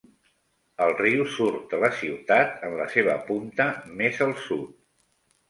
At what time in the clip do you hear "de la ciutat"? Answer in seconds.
1.73-2.65